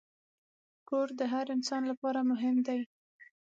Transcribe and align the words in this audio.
کور 0.89 1.07
د 1.19 1.21
هر 1.33 1.45
انسان 1.55 1.81
لپاره 1.91 2.19
مهم 2.31 2.55
دی. 2.67 2.79